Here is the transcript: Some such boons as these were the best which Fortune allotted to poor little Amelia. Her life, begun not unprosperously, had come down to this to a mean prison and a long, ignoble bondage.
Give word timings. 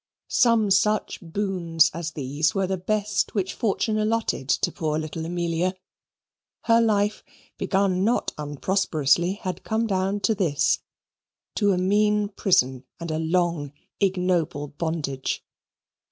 Some 0.29 0.71
such 0.71 1.19
boons 1.21 1.91
as 1.93 2.13
these 2.13 2.55
were 2.55 2.65
the 2.65 2.75
best 2.75 3.35
which 3.35 3.53
Fortune 3.53 3.99
allotted 3.99 4.49
to 4.49 4.71
poor 4.71 4.97
little 4.97 5.27
Amelia. 5.27 5.75
Her 6.63 6.81
life, 6.81 7.23
begun 7.59 8.03
not 8.03 8.33
unprosperously, 8.35 9.33
had 9.33 9.63
come 9.63 9.85
down 9.85 10.19
to 10.21 10.33
this 10.33 10.79
to 11.53 11.71
a 11.71 11.77
mean 11.77 12.29
prison 12.29 12.83
and 12.99 13.11
a 13.11 13.19
long, 13.19 13.73
ignoble 13.99 14.69
bondage. 14.69 15.45